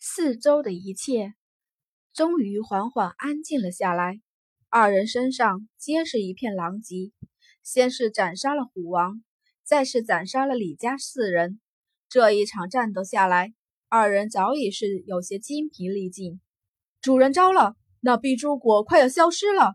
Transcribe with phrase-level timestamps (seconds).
[0.00, 1.34] 四周的一切
[2.14, 4.20] 终于缓缓安静了下来。
[4.68, 7.12] 二人身上皆是一片狼藉，
[7.64, 9.24] 先是斩杀了虎王，
[9.64, 11.60] 再是斩杀了李家四人。
[12.08, 13.54] 这一场战斗下来，
[13.88, 16.40] 二人早已是有些精疲力尽。
[17.00, 19.74] 主人招了，那碧珠果快要消失了。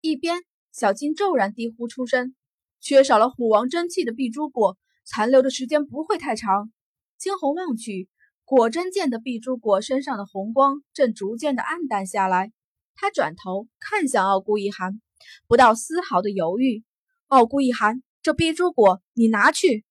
[0.00, 0.42] 一边，
[0.72, 2.34] 小金骤然低呼出声
[2.80, 6.72] ：“缺少了虎王真气的碧珠果，残留的时间不会太长。”
[7.18, 8.08] 惊鸿望去。
[8.50, 12.50] 果真见得碧珠果身上的红光正逐渐的暗淡下来，
[12.96, 15.00] 他转头看向傲孤一寒，
[15.46, 16.82] 不到丝毫的犹豫。
[17.28, 19.84] 傲孤一寒，这碧珠果你拿去。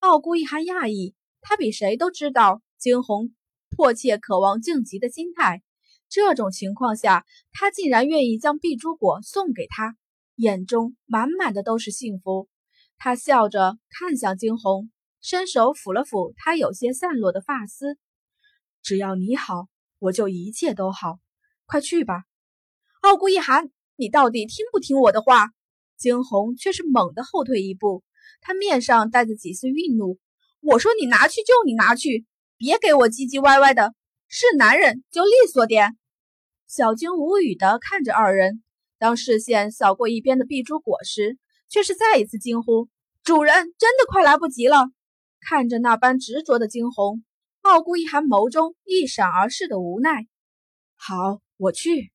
[0.00, 3.34] 傲孤一寒讶异，他比谁都知道惊鸿
[3.70, 5.62] 迫切渴望晋级的心态。
[6.10, 9.96] 这种情况下，他竟然愿意将碧珠果送给他，
[10.34, 12.46] 眼中满满的都是幸福。
[12.98, 14.90] 他笑着看向惊鸿。
[15.28, 17.98] 伸手抚了抚他有些散落的发丝，
[18.80, 19.66] 只要你好，
[19.98, 21.18] 我就一切都好。
[21.64, 22.22] 快去吧，
[23.00, 25.48] 傲骨一寒，你到底听不听我的话？
[25.96, 28.04] 惊鸿却是猛地后退一步，
[28.40, 30.20] 他面上带着几丝愠怒。
[30.60, 32.24] 我说你拿去就你拿去，
[32.56, 33.96] 别给我唧唧歪歪的。
[34.28, 35.98] 是男人就利索点。
[36.68, 38.62] 小金无语的看着二人，
[38.96, 41.36] 当视线扫过一边的碧珠果时，
[41.68, 42.88] 却是再一次惊呼
[43.24, 44.90] ：“主人，真的快来不及了！”
[45.40, 47.24] 看着那般执着的惊鸿，
[47.62, 50.26] 傲孤一寒眸中一闪而逝的无奈。
[50.96, 52.12] 好，我去。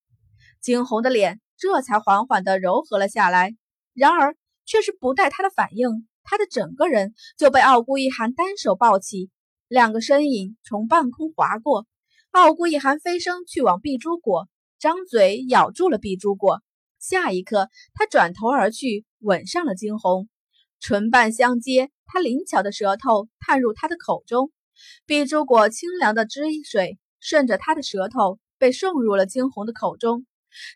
[0.59, 3.55] 惊鸿的脸这才缓缓地柔和了下来。
[3.93, 9.29] 然而，却是不待他的反应，他的整个人就被傲孤一寒单手抱起，
[9.67, 11.87] 两个身影从半空划过。
[12.31, 14.47] 傲孤一寒飞身去往碧珠果，
[14.79, 16.61] 张嘴咬住了碧珠果。
[16.99, 20.29] 下一刻，他转头而去，吻上了惊鸿，
[20.79, 21.89] 唇瓣相接。
[22.13, 24.51] 他灵巧的舌头探入他的口中，
[25.05, 30.25] 碧珠果清凉的汁水顺着他的舌头被送入了惊鸿的口中。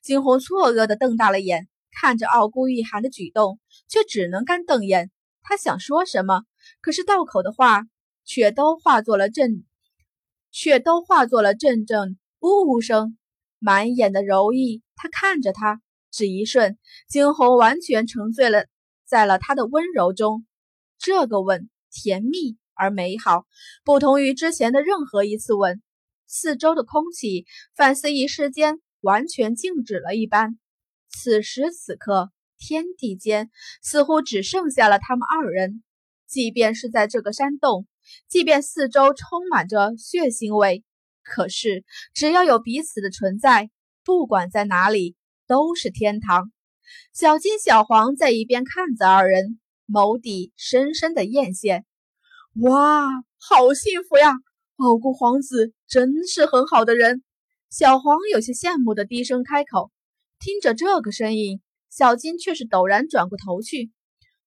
[0.01, 5.11] 惊鸿错愕的瞪大了眼，看着傲孤一寒的举动，却只能干瞪眼。
[5.41, 6.43] 他想说什么，
[6.79, 7.83] 可是道口的话
[8.23, 9.65] 却都化作了阵，
[10.51, 13.17] 却都化作了阵阵呜呜声。
[13.59, 16.77] 满眼的柔意，他看着他，只一瞬，
[17.09, 18.67] 惊鸿完全沉醉了
[19.05, 20.45] 在了他的温柔中。
[20.97, 23.45] 这个吻甜蜜而美好，
[23.83, 25.81] 不同于之前的任何一次吻。
[26.27, 27.45] 四周的空气
[27.75, 30.57] 反似一时间完全静止了一般。
[31.09, 33.51] 此时此刻，天地间
[33.81, 35.83] 似乎只剩下了他们二人。
[36.27, 37.87] 即便是在这个山洞，
[38.27, 40.83] 即便四周充满着血腥味，
[41.23, 43.69] 可是只要有彼此的存在，
[44.03, 45.15] 不管在哪里
[45.47, 46.51] 都是天堂。
[47.13, 49.59] 小金、小黄在一边看着二人。
[49.87, 51.83] 眸底深深的艳羡，
[52.61, 53.07] 哇，
[53.37, 54.33] 好幸福呀！
[54.77, 57.23] 傲孤皇子真是很好的人。
[57.69, 59.91] 小黄有些羡慕的低声开口。
[60.39, 63.91] 听着这个声音，小金却是陡然转过头去：“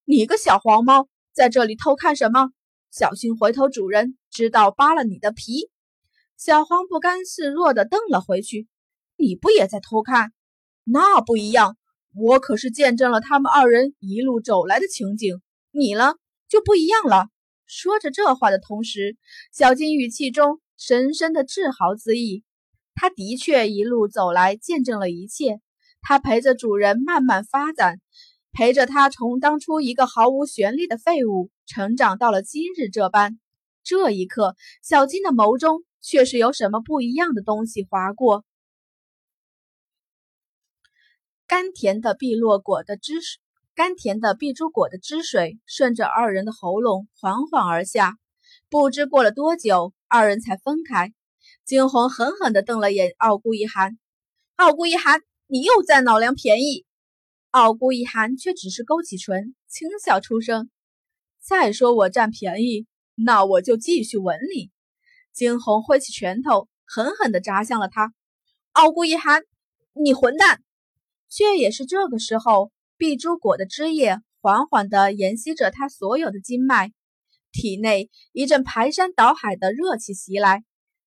[0.04, 2.50] 你个小黄猫，在这里偷看什么？
[2.90, 5.70] 小心回头主人知道扒了你的皮！”
[6.36, 8.66] 小黄不甘示弱的瞪了回去
[9.16, 10.32] ：“你不也在偷看？
[10.84, 11.77] 那不一样。”
[12.20, 15.40] 我可是见证了他们二人一路走来的情景，
[15.70, 16.14] 你呢
[16.48, 17.28] 就不一样了。
[17.66, 19.16] 说着这话的同时，
[19.52, 22.42] 小金语气中深深的自豪之意。
[22.94, 25.60] 他的确一路走来，见证了一切。
[26.00, 28.00] 他陪着主人慢慢发展，
[28.52, 33.38] 陪着他从当初一个毫无旋律的废物，成长到了今日这般。
[33.84, 38.44] 这一刻，小金的眸中却是有什么不一样的东西划过。
[41.48, 43.14] 甘甜的碧落果的汁，
[43.74, 48.18] 甘甜的碧珠果的汁水顺着二人的喉咙缓缓而下。
[48.68, 51.14] 不知过了多久，二人才分开。
[51.64, 53.98] 惊鸿狠狠地瞪了眼傲孤一寒，
[54.56, 56.84] 傲孤一寒，你又占老娘便宜！
[57.50, 60.68] 傲孤一寒却只是勾起唇，轻笑出声
[61.40, 64.70] ：“再说我占便宜，那我就继续吻你。”
[65.32, 68.12] 惊鸿挥起拳头，狠狠地砸向了他。
[68.72, 69.44] 傲孤一寒，
[69.94, 70.62] 你混蛋！
[71.30, 76.92] 却也是这个时候，碧珠果的汁液缓缓地沿袭着他所有的经脉，
[77.52, 80.64] 体内一阵排山倒海的热气袭来。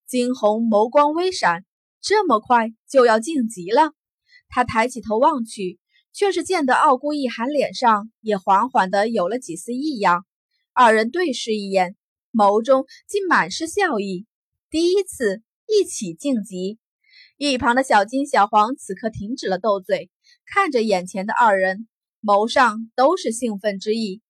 [0.07, 1.65] 惊鸿眸光微闪，
[2.01, 3.93] 这么快就要晋级了？
[4.49, 5.79] 他抬起头望去，
[6.11, 10.25] 却是见得傲孤一寒脸上也缓缓地有了几丝异样。
[10.73, 11.95] 二人对视一眼，
[12.33, 14.25] 眸中竟满是笑意。
[14.69, 16.77] 第一次一起晋级。
[17.37, 20.10] 一旁的小金、小黄此刻停止了斗嘴，
[20.53, 21.87] 看着眼前的二人，
[22.21, 24.21] 眸上都是兴奋之意。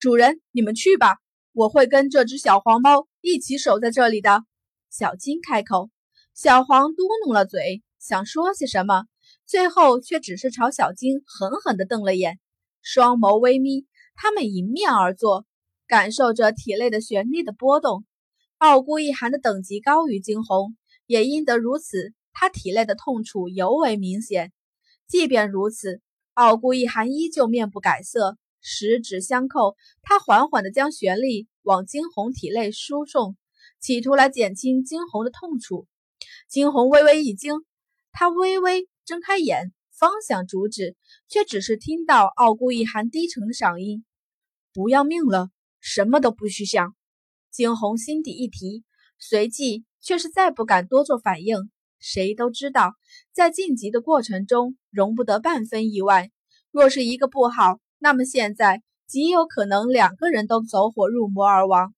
[0.00, 1.18] 主人，你们去吧，
[1.52, 4.42] 我会跟这只小黄猫一起守在这里的。
[4.90, 5.88] 小金开口。
[6.34, 9.04] 小黄嘟哝了嘴，想说些什么，
[9.46, 12.40] 最后却只是朝小金狠狠地瞪了眼，
[12.82, 13.86] 双眸微眯。
[14.16, 15.46] 他们迎面而坐，
[15.86, 18.04] 感受着体内的旋律的波动。
[18.56, 20.76] 傲孤一寒的等级高于惊鸿，
[21.06, 24.52] 也因得如此，他体内的痛楚尤为明显。
[25.08, 26.02] 即便如此，
[26.34, 33.34] 傲孤一寒依旧面不改色，十指相扣，他缓缓地将玄力往惊鸿体内输送，
[33.80, 35.86] 企图来减轻惊鸿的痛楚。
[36.46, 37.54] 惊鸿微微一惊，
[38.12, 40.94] 他微微睁开眼，方想阻止，
[41.26, 44.04] 却只是听到傲孤一寒低沉的嗓音
[44.74, 45.48] ：“不要命了，
[45.80, 46.94] 什么都不许想。”
[47.50, 48.84] 惊鸿心底一提，
[49.18, 51.70] 随即却是再不敢多做反应。
[51.98, 52.94] 谁都知道，
[53.32, 56.30] 在晋级的过程中，容不得半分意外。
[56.70, 61.94] 若是一个不好，那么现在极有可能两个人都走火入魔而亡。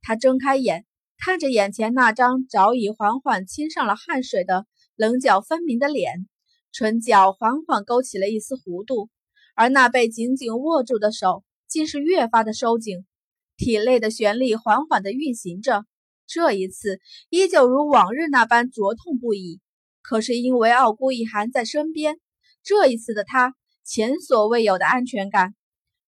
[0.00, 0.86] 他睁开眼，
[1.18, 6.26] 看着眼前那张早已缓缓亲上了汗水的棱角分明的脸，
[6.72, 9.08] 唇角缓缓勾起了一丝弧度，
[9.54, 13.04] 而那被紧紧握住的手，竟是越发的收紧。
[13.56, 15.84] 体内的旋力缓缓地运行着，
[16.26, 19.60] 这一次依旧如往日那般灼痛不已。
[20.02, 22.18] 可是因为傲孤一寒在身边，
[22.62, 23.54] 这一次的他
[23.84, 25.54] 前所未有的安全感，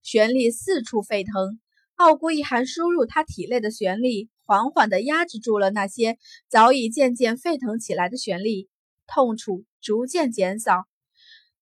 [0.03, 1.61] 旋力四处沸腾。
[1.95, 6.19] 傲孤一寒输入他体内的旋力，缓缓地压制住了那些
[6.49, 8.69] 早已渐渐沸腾起来的旋力，
[9.07, 10.85] 痛楚逐渐减少。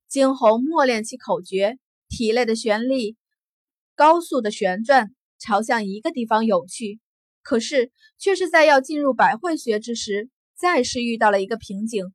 [0.08, 1.78] 惊鸿默念起口诀，
[2.08, 3.16] 体内的旋力
[3.94, 5.14] 高速的旋转。
[5.40, 7.00] 朝向一个地方涌去，
[7.44, 12.06] 可是却是在要进入百会穴之时，再是遇到了一个瓶颈，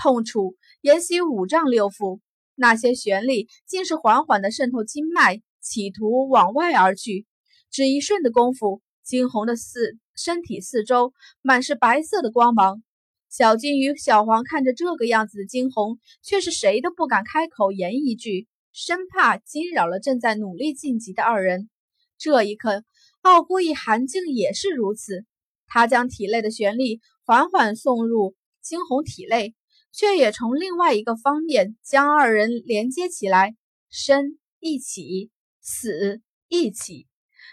[0.00, 2.20] 痛楚沿袭五脏六腑，
[2.54, 7.26] 那些旋力竟是缓缓地渗透经脉，企图往外而去。
[7.70, 11.12] 只一瞬的功夫，惊鸿的四身体四周
[11.42, 12.82] 满是白色的光芒。
[13.30, 21.68] 小金与小黄看着这个样子的惊鸿，却是谁都不敢开口言一句，生怕惊扰了正在努力晋级的二人。
[22.16, 22.84] 这一刻，
[23.28, 25.26] 傲孤一寒竟也是如此。
[25.66, 29.54] 他将体内的玄力缓缓送入惊鸿体内，
[29.92, 33.54] 却也从另外一个方面将二人连接起来，
[33.90, 35.30] 生一起，
[35.60, 37.06] 死一起。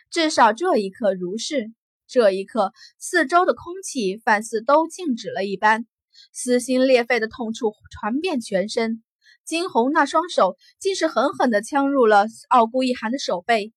[0.09, 1.73] 至少这一刻如是。
[2.07, 5.85] 这一刻，四周的空气仿似都静止了一般，
[6.31, 9.03] 撕心裂肺的痛楚传遍全身。
[9.43, 13.73] 惊鸿那双手竟是狠狠地呛入了傲孤一寒的手背。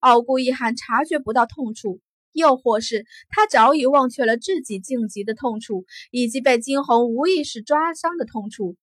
[0.00, 2.00] 傲孤一寒察觉不到痛处，
[2.32, 8.76] 又或是他早已忘却了自己晋级的痛处，以及被金红无意识抓伤的痛处。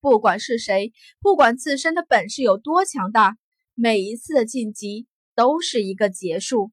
[0.00, 3.36] 不管是谁，不管自身的本事有多强大，
[3.74, 6.70] 每一次的晋级都是一个结束。